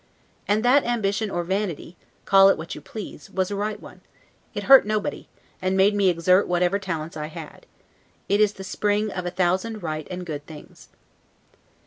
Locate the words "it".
2.49-2.57, 4.55-4.63, 8.27-8.41